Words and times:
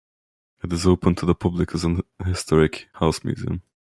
It 0.63 0.73
is 0.73 0.87
open 0.87 1.13
to 1.13 1.27
the 1.27 1.35
public 1.35 1.75
as 1.75 1.83
an 1.83 2.01
historic 2.25 2.89
house 2.95 3.23
museum. 3.23 3.61